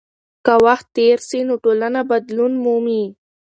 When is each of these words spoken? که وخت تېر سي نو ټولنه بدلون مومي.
که 0.45 0.53
وخت 0.65 0.87
تېر 0.97 1.17
سي 1.29 1.39
نو 1.47 1.53
ټولنه 1.63 1.99
بدلون 2.11 2.51
مومي. 2.63 3.03